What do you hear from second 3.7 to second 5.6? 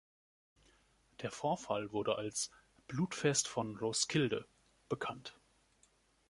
Roskilde“ bekannt.